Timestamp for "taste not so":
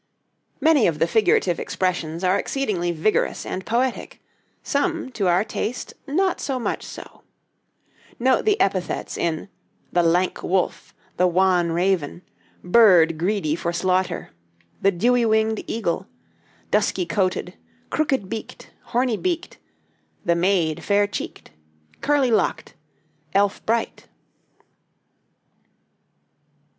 5.43-6.57